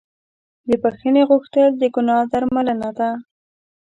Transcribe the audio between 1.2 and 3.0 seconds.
غوښتل د ګناه درملنه